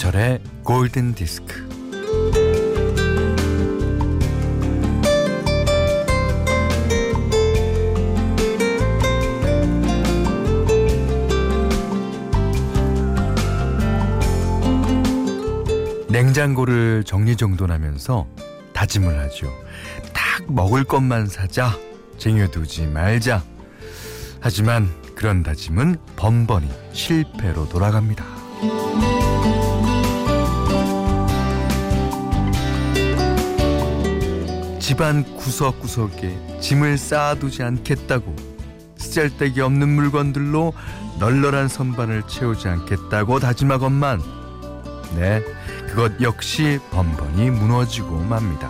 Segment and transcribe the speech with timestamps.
[0.00, 1.68] 김현철의 골든 디스크.
[16.08, 18.26] 냉장고를 정리정돈하면서
[18.72, 19.52] 다짐을 하죠.
[20.14, 21.76] 딱 먹을 것만 사자.
[22.16, 23.44] 쟁여두지 말자.
[24.40, 29.09] 하지만 그런 다짐은 번번이 실패로 돌아갑니다.
[34.90, 38.34] 집안 구석구석에 짐을 쌓아두지 않겠다고
[38.96, 40.72] 쓰잘데기 없는 물건들로
[41.20, 44.20] 널널한 선반을 채우지 않겠다고 다짐하건만
[45.14, 45.44] 네
[45.86, 48.68] 그것 역시 번번이 무너지고 맙니다.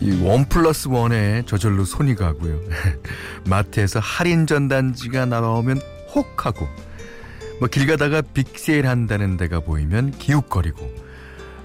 [0.00, 2.58] 이원 플러스 원에 저절로 손이 가고요.
[3.44, 5.82] 마트에서 할인 전단지가 나오면
[6.14, 6.66] 혹 하고
[7.62, 10.92] 뭐 길 가다가 빅세일 한다는 데가 보이면 기웃거리고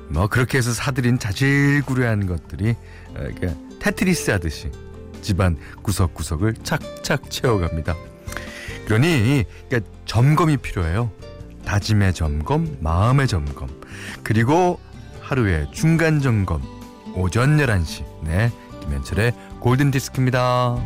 [0.10, 2.76] 뭐 그렇게 해서 사들인 자질구레한 것들이
[3.10, 4.70] 어, 그러니까 테트리스 하듯이
[5.24, 7.96] 집안 구석구석을 착착 채워갑니다.
[8.86, 11.12] 그러니 그러니까 점검이 필요해요.
[11.66, 13.68] 다짐의 점검, 마음의 점검,
[14.22, 14.80] 그리고
[15.22, 16.62] 하루의 중간 점검,
[17.16, 18.06] 오전 11시.
[18.24, 18.52] 네,
[18.84, 20.78] 김현철의 골든 디스크입니다.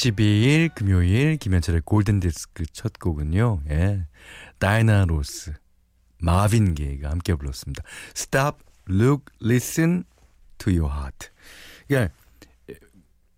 [0.00, 3.64] 22일 금요일 김현철의 골든 디스크 첫 곡은요.
[3.68, 4.06] 예.
[4.58, 5.52] 다이애나 로스,
[6.22, 7.82] 마빈 게이가 함께 불렀습니다.
[8.16, 10.04] Stop, look, listen
[10.56, 11.28] to your heart.
[11.86, 12.14] 그러니까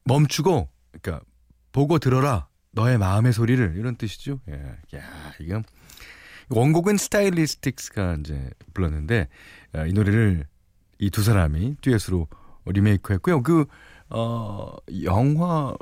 [0.05, 0.69] 멈추고
[1.01, 1.25] 그러니까
[1.73, 2.47] 보고 들어라.
[2.71, 4.39] 너의 마음의 소리를 이런 뜻이죠.
[4.49, 4.77] 예.
[4.97, 5.63] 야, 이거
[6.49, 9.29] 원곡은 스타일리스틱스가 이제 불렀는데
[9.73, 10.47] 아, 이 노래를
[11.01, 12.29] 이 두 사람이 듀엣으로
[12.67, 13.43] 리메이크했고요.
[13.43, 13.65] 그
[14.11, 15.75] 어, 영화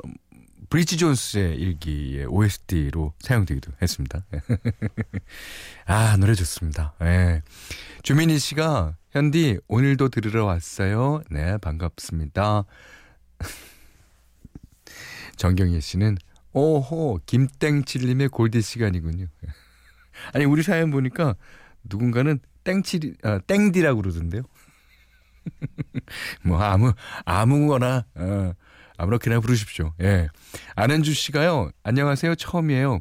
[0.71, 4.23] 브리지 존스의 일기의 OST로 사용되기도 했습니다.
[5.85, 6.93] 아, 노래 좋습니다.
[7.01, 7.41] 예.
[8.03, 11.23] 주민희 씨가 현디 오늘도 들으러 왔어요.
[11.29, 12.63] 네, 반갑습니다.
[15.35, 16.17] 정경희 씨는
[16.53, 19.25] 오호 김땡칠님의 골디 시간이군요.
[20.33, 21.35] 아니 우리 사연 보니까
[21.83, 24.43] 누군가는 땡칠 아, 땡디라고 그러던데요.
[26.43, 26.93] 뭐 아무
[27.25, 28.53] 아무거나 어,
[29.01, 29.93] 아무렇게나 부르십시오.
[30.01, 30.27] 예.
[30.75, 31.71] 안은주 씨가요.
[31.81, 32.35] 안녕하세요.
[32.35, 32.99] 처음이에요.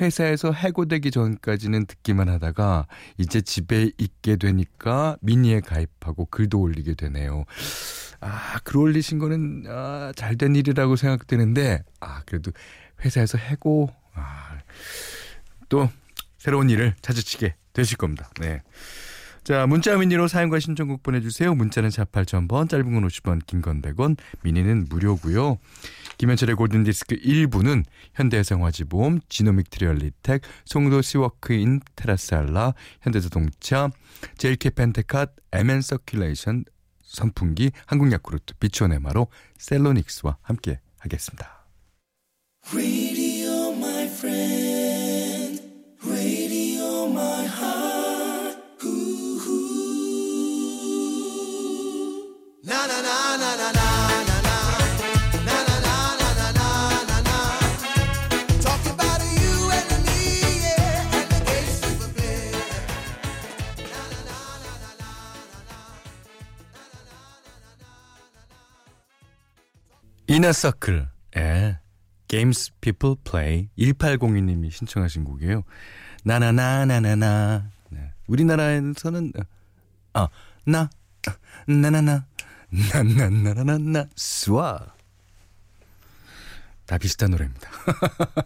[0.00, 2.86] 회사에서 해고되기 전까지는 듣기만 하다가
[3.18, 7.44] 이제 집에 있게 되니까 미니에 가입하고 글도 올리게 되네요.
[8.20, 12.52] 아, 글 올리신 거는 아, 잘된 일이라고 생각되는데 아, 그래도
[13.04, 14.58] 회사에서 해고 아,
[15.68, 15.90] 또
[16.38, 18.30] 새로운 일을 찾으시게 되실 겁니다.
[18.38, 18.62] 네.
[19.46, 21.54] 자, 문자 미니로 사연과 신청곡 보내주세요.
[21.54, 25.58] 문자는 4 8,000번, 짧은 건 50원, 긴 건 100원, 미니는 무료고요.
[26.18, 27.84] 김현철의 골든디스크 1부는
[28.14, 33.90] 현대해상화지보험, 지노믹 트리얼리텍, 송도 시워크인 테라스알라, 현대자동차,
[34.36, 36.64] JK 펜테캇, MN 서큘레이션,
[37.04, 39.28] 선풍기, 한국야쿠르트, 비추어네마로
[39.58, 41.68] 셀로닉스와 함께 하겠습니다.
[70.28, 71.78] 이너서클 예.
[72.28, 75.62] Games People Play 1802님이 신청하신 곡이에요.
[76.24, 78.12] 나나나나나나 네.
[78.26, 79.32] 우리나라에서는
[80.14, 80.28] 아,
[80.66, 80.90] 나
[81.68, 82.26] 나나나
[82.70, 84.96] 나나나나나 스와
[86.86, 87.68] 다 비슷한 노래입니다.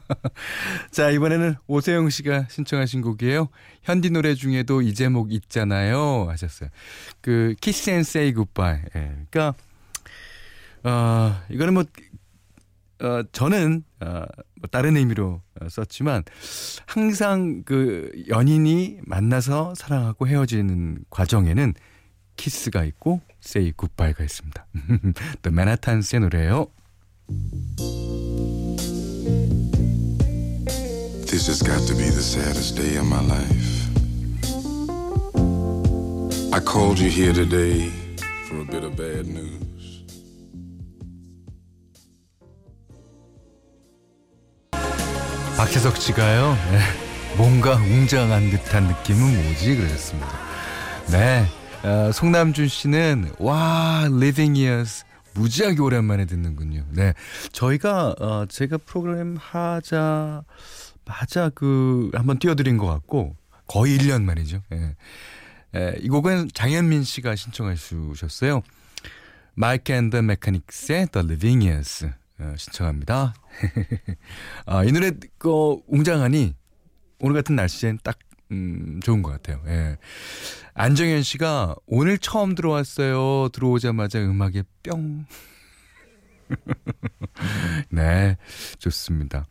[0.91, 3.49] 자, 이번에는 오세영 씨가 신청하신 곡이에요.
[3.83, 6.27] 현디 노래 중에도 이 제목 있잖아요.
[6.29, 6.71] 하셨어요.
[7.21, 8.79] 그, Kiss and Say Goodbye.
[8.97, 9.27] 예.
[9.31, 9.55] 그러니까,
[10.85, 11.85] 어, 이거는 뭐,
[13.03, 14.25] 어, 저는, 어,
[14.55, 16.23] 뭐 다른 의미로 썼지만,
[16.87, 21.75] 항상 그 연인이 만나서 사랑하고 헤어지는 과정에는
[22.41, 24.67] 키스가 있고, say goodbye가 있습니다.
[25.43, 26.69] 또 맨하탄스의 노래예요.
[31.27, 33.91] This has got to be the saddest day of my life.
[36.53, 37.93] I called you here today
[38.49, 39.61] for a bit of bad news.
[45.59, 46.57] 박혜석 씨가요.
[46.73, 46.81] 네,
[47.37, 50.29] 뭔가 웅장한 듯한 느낌은 뭐지 그러셨습니다.
[51.13, 51.47] 네,
[51.83, 55.05] 어, 송남준 씨는 와 Living Years
[55.35, 56.85] 무지하게 오랜만에 듣는군요.
[56.91, 57.15] 네,
[57.53, 60.45] 저희가 어, 제가 프로그램 하자
[61.07, 63.35] 마자 그 한번 띄워드린 것 같고
[63.67, 64.63] 거의 1년 만이죠.
[64.73, 64.95] 예.
[65.75, 68.63] 예, 이 곡은 장현민 씨가 신청해 주셨어요.
[69.55, 72.11] 마이크 앤더 메카닉스의 The Living Years
[72.41, 73.35] 어, 신청합니다.
[74.67, 76.55] 아, 이 노래 그 웅장하니
[77.21, 78.19] 오늘 같은 날씨엔 딱
[78.51, 79.61] 음, 좋은 것 같아요.
[79.67, 79.97] 예.
[80.75, 83.49] 안정현 씨가 오늘 처음 들어왔어요.
[83.51, 85.27] 들어오자마자 음악에 뿅.
[87.91, 88.37] 네,
[88.79, 89.47] 좋습니다.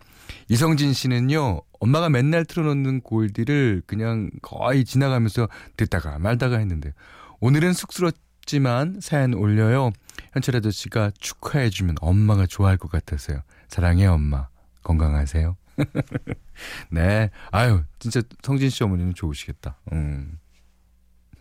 [0.49, 5.47] 이성진 씨는요, 엄마가 맨날 틀어놓는 골디를 그냥 거의 지나가면서
[5.77, 6.93] 듣다가 말다가 했는데,
[7.39, 9.91] 오늘은 쑥스럽지만 사연 올려요.
[10.33, 13.41] 현철 아저씨가 축하해주면 엄마가 좋아할 것 같아서요.
[13.69, 14.47] 사랑해요, 엄마.
[14.83, 15.55] 건강하세요.
[16.91, 17.29] 네.
[17.51, 19.77] 아유, 진짜 성진 씨 어머니는 좋으시겠다.
[19.93, 20.39] 음.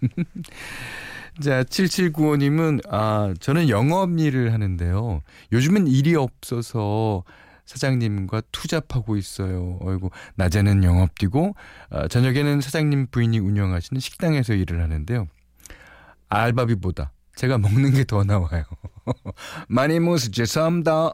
[1.42, 5.22] 자, 7795님은, 아, 저는 영업 일을 하는데요.
[5.52, 7.22] 요즘은 일이 없어서
[7.64, 9.78] 사장님과 투잡하고 있어요.
[9.82, 11.54] 어이구, 낮에는 영업 뛰고,
[11.90, 15.28] 아, 저녁에는 사장님 부인이 운영하시는 식당에서 일을 하는데요.
[16.28, 18.64] 알바비보다 제가 먹는 게 더 나와요.
[19.68, 21.12] 많이 모스 죄송합니다.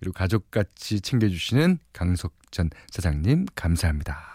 [0.00, 4.34] 그리고 가족같이 챙겨주시는 강석전 사장님 감사합니다.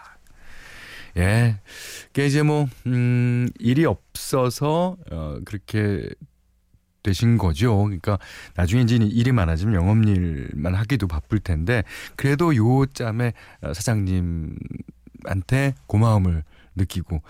[1.16, 1.60] 예.
[2.06, 6.08] 그게 이제 뭐, 음, 일이 없어서, 어, 그렇게
[7.02, 7.82] 되신 거죠.
[7.84, 8.18] 그러니까
[8.54, 11.82] 나중에 이제 일이 많아지면 영업일만 하기도 바쁠 텐데,
[12.16, 14.54] 그래도 요 짬에 어, 사장님한테
[15.86, 16.44] 고마움을
[16.76, 17.22] 느끼고,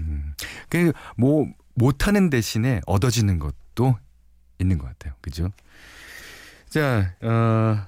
[0.00, 0.34] 음,
[0.68, 3.96] 그, 뭐, 못하는 대신에 얻어지는 것도
[4.58, 5.14] 있는 것 같아요.
[5.20, 5.50] 그죠?
[6.74, 7.86] 자, 어,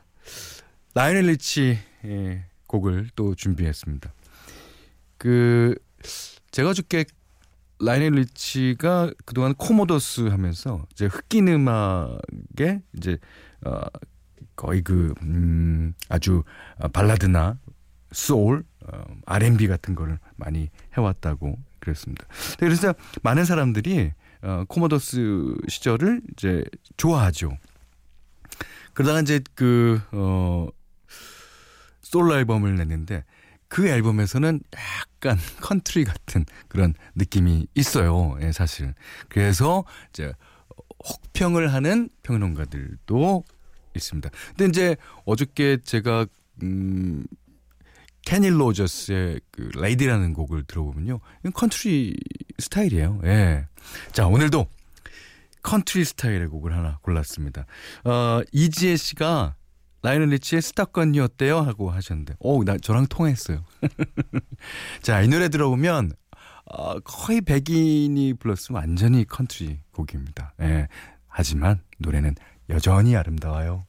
[0.94, 4.12] 라이넬 리치 의 곡을 또 준비했습니다.
[5.18, 5.74] 그
[6.52, 7.04] 제가 죽게
[7.80, 13.18] 라이오넬 리치가 그동안 코모도스 하면서 이제 흑인 음악에 이제
[13.64, 13.80] 어
[14.54, 16.44] 거의 그 음, 아주
[16.92, 17.58] 발라드나
[18.12, 22.24] 소울, 어, R&B 같은 거를 많이 해왔다고 그랬습니다.
[22.60, 22.94] 그래서
[23.24, 24.12] 많은 사람들이
[24.42, 26.62] 어, 코모도스 시절을 이제
[26.96, 27.50] 좋아하죠.
[28.94, 30.68] 그러다가 이제 그, 어,
[32.02, 33.24] 솔로 앨범을 냈는데
[33.68, 38.36] 그 앨범에서는 약간 컨트리 같은 그런 느낌이 있어요.
[38.40, 38.94] 예, 사실.
[39.28, 40.32] 그래서 이제
[41.04, 43.44] 혹평을 하는 평론가들도
[43.96, 44.30] 있습니다.
[44.56, 46.26] 근데 이제 어저께 제가
[46.62, 47.26] 음
[48.22, 51.20] 케니 로저스의 그 Lady라는 곡을 들어보면요.
[51.54, 52.16] 컨트리
[52.58, 53.20] 스타일이에요.
[53.24, 53.66] 예.
[54.12, 54.66] 자, 오늘도
[55.66, 57.66] 컨트리 스타일의 곡을 하나 골랐습니다.
[58.04, 59.56] 어, 이지혜 씨가
[60.02, 63.64] 라이오넬 리치의 Stuck on You였대요 하고 하셨는데, 오, 나 저랑 통했어요.
[65.02, 66.12] 자, 이 노래 들어보면
[66.66, 70.54] 어, 거의 백인이 불렀으면 완전히 컨트리 곡입니다.
[70.60, 70.86] 예.
[71.26, 72.36] 하지만 노래는
[72.70, 73.86] 여전히 아름다워요.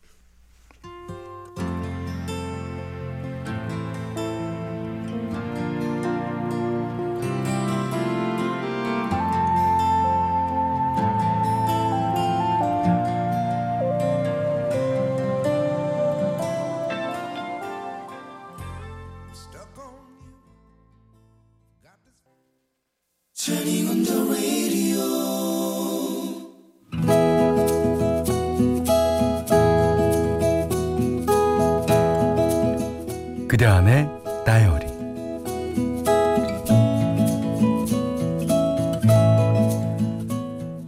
[33.57, 34.07] 그대 안의
[34.45, 34.85] 다이어리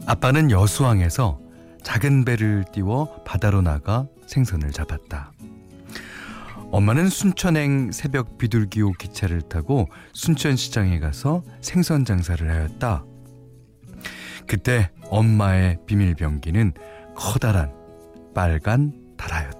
[0.05, 1.39] 아빠는 여수항에서
[1.81, 5.31] 작은 배를 띄워 바다로 나가 생선을 잡았다.
[6.69, 13.03] 엄마는 순천행 새벽 비둘기호 기차를 타고 순천시장에 가서 생선 장사를 하였다.
[14.45, 16.73] 그때 엄마의 비밀 병기는
[17.15, 17.73] 커다란
[18.35, 19.58] 빨간 다라였다.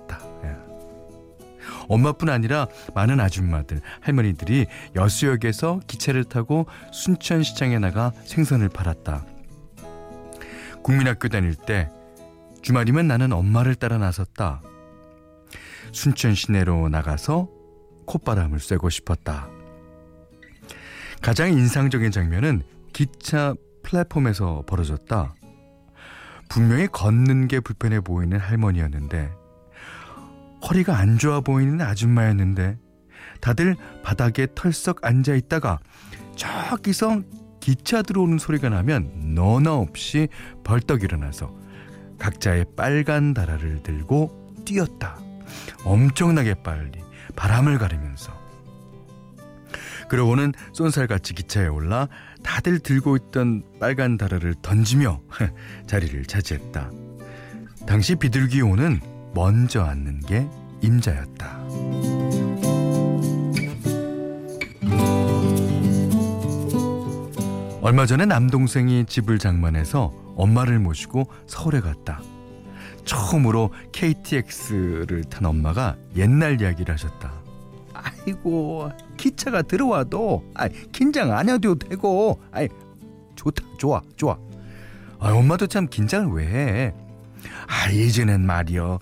[1.90, 1.94] 예.
[1.94, 9.26] 엄마뿐 아니라 많은 아줌마들, 할머니들이 여수역에서 기차를 타고 순천시장에 나가 생선을 팔았다.
[10.84, 11.90] 국민학교 다닐 때
[12.62, 14.62] 주말이면 나는 엄마를 따라 나섰다.
[15.92, 17.50] 순천 시내로 나가서
[18.06, 19.50] 콧바람을 쐬고 싶었다.
[21.22, 23.54] 가장 인상적인 장면은 기차
[23.84, 25.36] 플랫폼에서 벌어졌다.
[26.50, 29.32] 분명히 걷는 게 불편해 보이는 할머니였는데
[30.68, 32.78] 허리가 안 좋아 보이는 아줌마였는데
[33.42, 35.80] 다들 바닥에 털썩 앉아 있다가
[36.36, 37.22] 저기서
[37.60, 40.28] 기차 들어오는 소리가 나면 너나 없이
[40.64, 41.54] 벌떡 일어나서
[42.18, 45.18] 각자의 빨간 다라를 들고 뛰었다.
[45.86, 47.00] 엄청나게 빨리
[47.36, 48.38] 바람을 가르면서.
[50.10, 52.08] 그러고는 쏜살같이 기차에 올라
[52.44, 55.22] 다들 들고 있던 빨간 다라를 던지며
[55.88, 56.90] 자리를 차지했다.
[57.86, 59.00] 당시 비둘기호는
[59.34, 60.48] 먼저 앉는 게
[60.82, 61.60] 임자였다.
[67.82, 72.22] 얼마 전에 남동생이 집을 장만해서 엄마를 모시고 서울에 갔다.
[73.06, 77.32] 처음으로 KTX를 탄 엄마가 옛날 이야기를 하셨다.
[77.94, 82.68] 아이고 기차가 들어와도 아 긴장 안 해도 되고 아
[83.36, 84.38] 좋다 좋아 좋아.
[85.20, 86.94] 아 엄마도 참 긴장을 왜 해?
[87.68, 89.00] 아 예전엔 말이여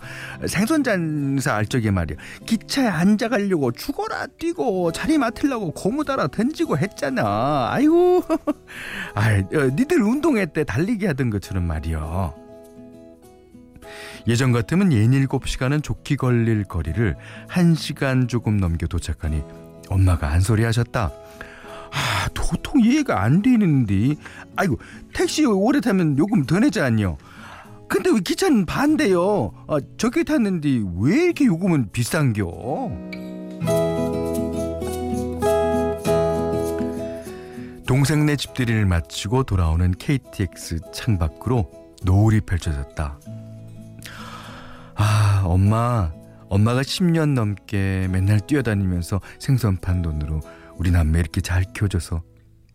[0.47, 8.23] 생선장사 알 적에 말이야 기차에 앉아가려고 죽어라 뛰고 자리 맡으려고 고무 달아 던지고 했잖아 아이고
[9.15, 12.47] 아 니들 운동회 때 달리기 하던 것처럼 말이여
[14.27, 17.15] 예전 같으면 67시간은 좋게 걸릴 거리를
[17.49, 19.41] 1시간 조금 넘겨 도착하니
[19.89, 21.11] 엄마가 한 소리 하셨다.
[21.91, 24.15] 아, 도통 이해가 안 되는데.
[24.55, 24.77] 아이고,
[25.13, 27.17] 택시 오래 타면 요금 더 내지 않요?
[27.87, 29.51] 근데 왜 기차는 반대요?
[29.67, 32.45] 아, 적게 탔는데 왜 이렇게 요금은 비싼겨?
[37.87, 41.71] 동생네 집들이를 마치고 돌아오는 KTX 창밖으로
[42.03, 43.19] 노을이 펼쳐졌다.
[44.95, 46.11] 아, 엄마,
[46.49, 50.41] 엄마가 10년 넘게 맨날 뛰어다니면서 생선판 돈으로
[50.75, 52.21] 우리 남매 이렇게 잘 키워줘서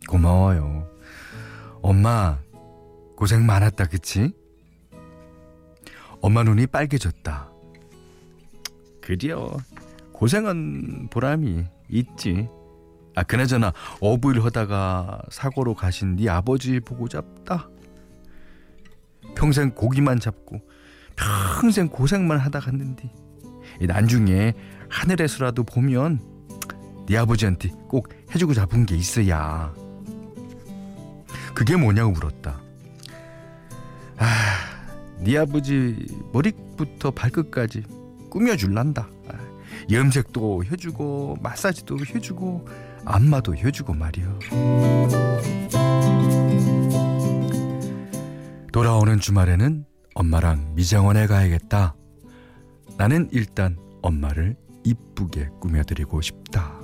[0.09, 0.89] 고마워요.
[1.83, 2.39] 엄마,
[3.17, 4.33] 고생 많았다, 그치?
[6.23, 7.51] 엄마 눈이 빨개졌다.
[9.01, 9.57] 그려
[10.13, 12.49] 고생한 보람이 있지.
[13.15, 17.69] 아 그나저나 어부일 하다가 사고로 가신 네 아버지 보고 잡다.
[19.35, 20.61] 평생 고기만 잡고
[21.61, 23.13] 평생 고생만 하다 갔는데
[23.81, 24.55] 나중에
[24.89, 26.21] 하늘에서라도 보면
[27.07, 29.75] 네 아버지한테 꼭 해주고 잡은 게 있어야.
[31.53, 32.61] 그게 뭐냐고 물었다.
[34.19, 34.52] 아,
[35.25, 37.85] 네 아버지 머리부터 발끝까지
[38.31, 39.09] 꾸며줄란다.
[39.91, 42.67] 염색도 해주고 마사지도 해주고
[43.05, 44.39] 안마도 해주고 말이야.
[48.73, 51.95] 돌아오는 주말에는 엄마랑 미장원에 가야겠다.
[52.97, 56.82] 나는 일단 엄마를 이쁘게 꾸며드리고 싶다.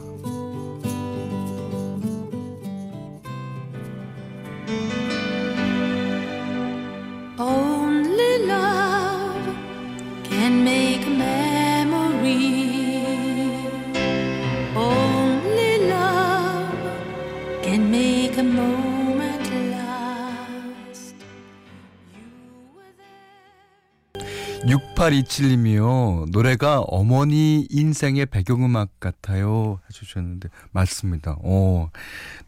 [24.99, 26.31] 6827님이요.
[26.31, 29.79] 노래가 어머니 인생의 배경음악 같아요.
[29.89, 31.37] 해주셨는데, 맞습니다.
[31.43, 31.91] 어,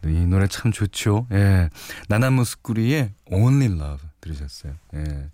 [0.05, 1.27] 이 노래 참 좋죠.
[1.31, 1.69] 예.
[2.09, 4.73] 나나무스쿠리의 Only Love 들으셨어요.
[4.95, 5.29] 예.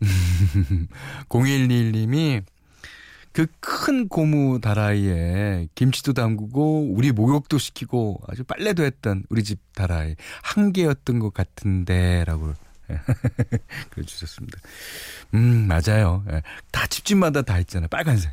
[1.28, 2.42] 0121님이
[3.32, 10.16] 그 큰 고무 다라이에 김치도 담그고 우리 목욕도 시키고 아주 빨래도 했던 우리 집 다라이
[10.42, 12.52] 한 개였던 것 같은데라고
[13.90, 14.58] 그래 주셨습니다.
[15.34, 16.24] 음 맞아요.
[16.30, 16.42] 예.
[16.70, 17.88] 다 집집마다 다 있잖아요.
[17.88, 18.30] 빨간색.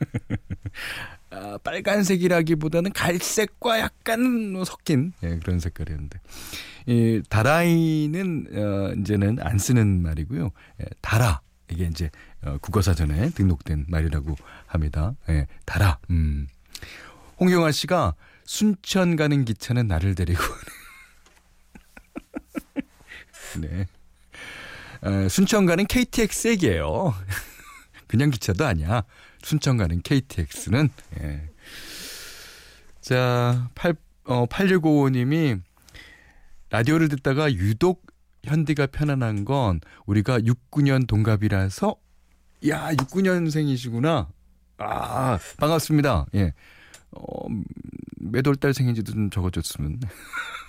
[1.30, 6.20] 아, 빨간색이라기보다는 갈색과 약간 섞인 예, 그런 색깔이었는데
[6.86, 10.50] 이 다라이는 어, 이제는 안 쓰는 말이고요.
[10.80, 12.10] 예, 다라 이게 이제
[12.42, 14.36] 어, 국어사전에 등록된 말이라고
[14.66, 15.14] 합니다.
[15.28, 15.98] 예, 달아.
[16.10, 16.46] 음.
[17.40, 20.42] 홍경아 씨가 순천 가는 기차는 나를 데리고
[23.60, 23.86] 네.
[25.02, 27.14] 어, 순천 가는 KTX 얘기예요.
[28.06, 29.04] 그냥 기차도 아니야.
[29.42, 31.48] 순천 가는 KTX는 예.
[33.00, 35.60] 자, 8 어, 8655님이
[36.70, 38.04] 라디오를 듣다가 유독
[38.44, 41.96] 현디가 편안한 건 우리가 69년 동갑이라서
[42.68, 44.28] 야, 69년생이시구나.
[44.78, 46.26] 아, 반갑습니다.
[46.34, 46.52] 예.
[47.12, 47.46] 어,
[48.30, 50.00] 몇 월 달 생인지도 좀 적어줬으면.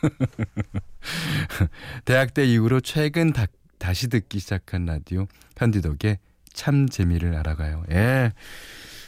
[2.05, 3.45] 대학 때 이후로 최근 다,
[3.77, 6.19] 다시 듣기 시작한 라디오 편디 덕에
[6.53, 7.83] 참 재미를 알아가요.
[7.91, 8.33] 예.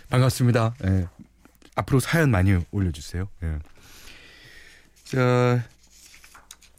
[0.10, 0.76] 반갑습니다.
[0.86, 1.08] 예.
[1.76, 3.28] 앞으로 사연 많이 올려주세요.
[3.44, 3.60] 예.
[5.06, 5.64] 자,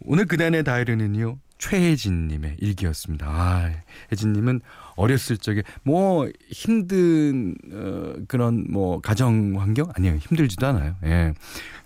[0.03, 1.39] 오늘 그날의 다이어리는요.
[1.61, 3.27] 최혜진님의 일기였습니다.
[3.29, 3.71] 아,
[4.11, 4.63] 혜진님은
[4.97, 10.97] 어렸을 적에 뭐 힘든 어, 그런 뭐 가정 환경 아니에요 힘들지도 않아요.
[11.05, 11.35] 예.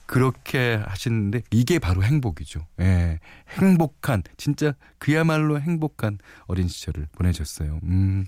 [0.07, 2.67] 그렇게 하시는데 이게 바로 행복이죠.
[2.81, 3.19] 예.
[3.59, 7.81] 행복한 진짜 그야말로 행복한 어린 시절을 보내셨어요.
[7.85, 8.27] 음.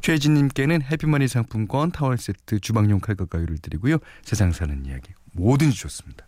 [0.00, 3.98] 최진 님께는 해피머니 상품권 타월 세트 주방용 칼과 가위를 드리고요.
[4.22, 6.26] 세상 사는 이야기 뭐든지 좋습니다.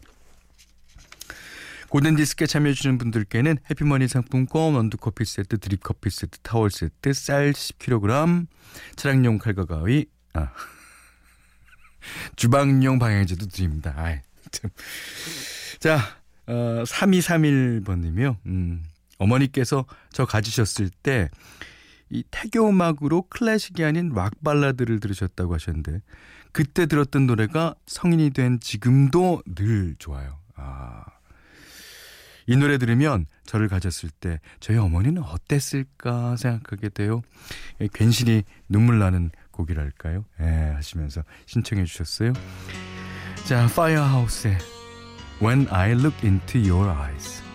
[1.88, 8.46] 골든디스크에 참여해주시는 분들께는 해피머니 상품권, 원두커피 세트, 드립커피 세트, 타월 세트, 쌀 10kg,
[8.96, 10.50] 차량용 칼과 가위, 아,
[12.36, 13.94] 주방용 방향제도 드립니다.
[13.96, 14.70] 아이, 참.
[15.78, 15.98] 자,
[16.46, 18.36] 어, 3231번님이요.
[18.46, 18.84] 음,
[19.18, 21.30] 어머니께서 저 가지셨을 때,
[22.08, 26.00] 이 태교 음악으로 클래식이 아닌 락 발라드를 들으셨다고 하셨는데,
[26.52, 30.38] 그때 들었던 노래가 성인이 된 지금도 늘 좋아요.
[30.54, 31.15] 아.
[32.46, 37.22] 이 노래 들으면 저를 가졌을 때 저희 어머니는 어땠을까 생각하게 돼요.
[37.80, 40.24] 예, 괜시리 눈물 나는 곡이랄까요?
[40.40, 42.32] 예, 하시면서 신청해 주셨어요.
[43.46, 44.58] 자, Firehouse의
[45.42, 47.45] When I Look Into Your Eyes.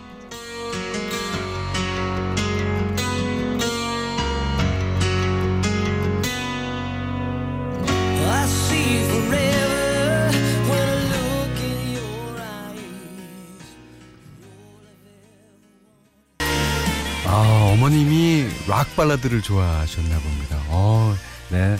[18.82, 20.60] 락 발라드를 좋아하셨나 봅니다.
[20.66, 21.14] 어,
[21.50, 21.76] 네.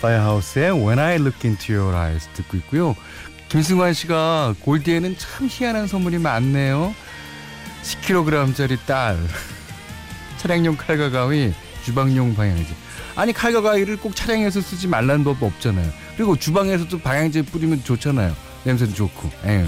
[0.00, 2.94] 파이어하우스의 When I Look Into Your Eyes 듣고 있고요.
[3.48, 6.94] 김승환 씨가 골디에는 참 희한한 선물이 많네요.
[7.82, 9.18] 10kg짜리 쌀,
[10.38, 11.52] 차량용 칼과 가위,
[11.84, 12.72] 주방용 방향제.
[13.16, 15.90] 아니 칼과 가위를 꼭 차량에서 쓰지 말라는 법 없잖아요.
[16.16, 18.32] 그리고 주방에서도 방향제 뿌리면 좋잖아요.
[18.62, 19.28] 냄새도 좋고.
[19.44, 19.66] 에휴.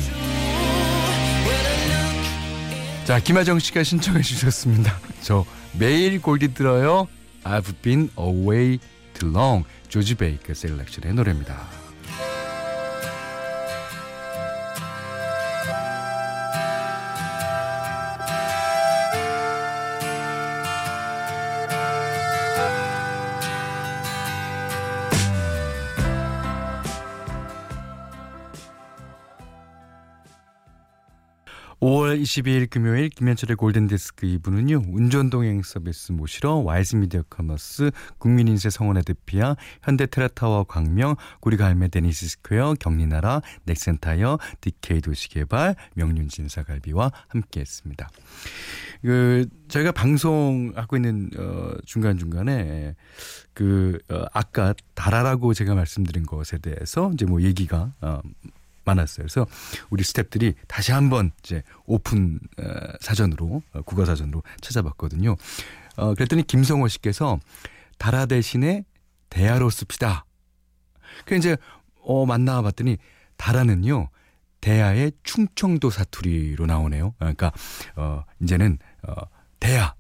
[3.05, 5.01] 자, 김하정 씨가 신청해 주셨습니다.
[5.21, 5.45] 저
[5.79, 7.09] 매일 골디 들어요.
[7.45, 8.79] I've been away
[9.15, 9.65] too long.
[9.89, 11.86] 조지 베이커 셀렉션의 노래입니다.
[32.17, 34.95] 5월 22일 금요일 김현철의 골든디스크 2부는요.
[34.95, 45.03] 운전동행 서비스 모시러 와이즈미디어 커머스 국민인쇄 성원애드피아 현대테라타워 광명 구리갈매 데니스 스퀘어 경리나라 넥센타이어 DK
[45.03, 48.09] 도시개발 명륜진사갈비와 함께했습니다.
[49.03, 52.95] 그 저희가 방송하고 있는 어 중간중간에
[53.53, 58.21] 그 어, 아까 다라라고 제가 말씀드린 것에 대해서 이제 뭐 얘기가 어
[58.87, 59.27] 많았어요.
[59.27, 59.47] 그래서
[59.91, 62.65] 우리 스탭들이 다시 한번 이제 오픈 어,
[63.01, 65.37] 사전으로 어, 국어 사전으로 찾아봤거든요.
[65.97, 67.39] 어 그랬더니 김성호 씨께서
[67.99, 68.85] 달아 대신에
[69.29, 70.25] 대야로 씁시다.
[71.25, 71.57] 그 이제
[72.01, 72.97] 어 만나 봤더니
[73.37, 74.09] 달아는요.
[74.61, 77.15] 대야의 충청도 사투리로 나오네요.
[77.19, 77.53] 그러니까
[77.97, 79.15] 어 이제는 어
[79.61, 79.95] 대야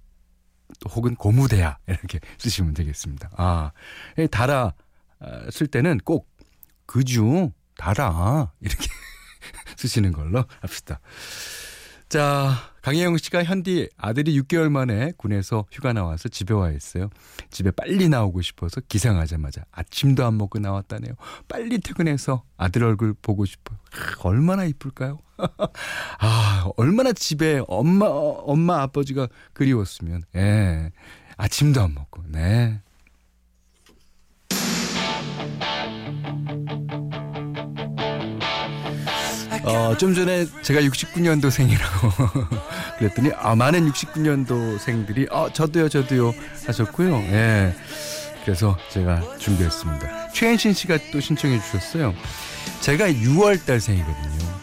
[0.91, 3.31] 혹은 고무대야 이렇게 쓰시면 되겠습니다.
[3.37, 3.73] 아,
[4.31, 4.75] 달아
[5.51, 6.29] 쓸 때는 꼭
[6.87, 8.53] 그중 달아.
[8.61, 8.89] 이렇게
[9.77, 11.01] 쓰시는 걸로 합시다.
[12.09, 17.11] 자, 강혜영 씨가 현디 아들이 6개월 만에 군에서 휴가 나와서 집에 와 있어요.
[17.51, 21.15] 집에 빨리 나오고 싶어서 기상하자마자 아침도 안 먹고 나왔다네요.
[21.49, 23.79] 빨리 퇴근해서 아들 얼굴 보고 싶어요.
[24.23, 25.19] 얼마나 이쁠까요?
[26.21, 30.93] 아, 얼마나 집에 엄마, 엄마, 아버지가 그리웠으면, 예.
[31.37, 32.81] 아침도 안 먹고, 네.
[39.67, 42.49] 어, 좀 전에 제가 69년도생이라고
[42.99, 46.33] 그랬더니 아, 많은 69년도생들이 어, 저도요, 저도요
[46.67, 47.17] 하셨고요.
[47.33, 47.75] 예.
[48.45, 50.29] 그래서 제가 준비했습니다.
[50.33, 52.15] 최현신 씨가 또 신청해 주셨어요.
[52.81, 54.57] 제가 6월 달생이거든요.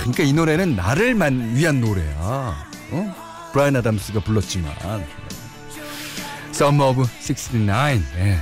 [0.00, 2.14] 그러니까 이 노래는 나를 만 위한 노래야.
[2.90, 3.50] 어?
[3.52, 4.70] 브라이언 아담스가 불렀지만.
[6.50, 8.02] Summer of 69.
[8.18, 8.38] 예.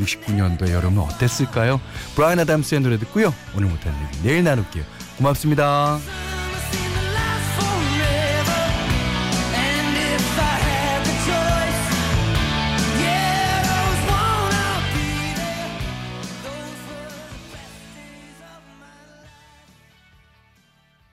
[0.00, 1.80] 69년도에 여름은 어땠을까요?
[2.14, 3.32] 브라이언 아담스의 노래 듣고요.
[3.54, 4.84] 오늘 못한 얘기 내일 나눌게요.
[5.18, 6.25] 고맙습니다.